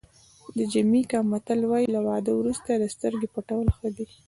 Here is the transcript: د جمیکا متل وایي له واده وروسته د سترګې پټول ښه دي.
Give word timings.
د 0.57 0.59
جمیکا 0.73 1.19
متل 1.31 1.59
وایي 1.69 1.87
له 1.95 1.99
واده 2.07 2.31
وروسته 2.35 2.69
د 2.75 2.83
سترګې 2.95 3.27
پټول 3.35 3.67
ښه 3.77 3.89
دي. 3.97 4.05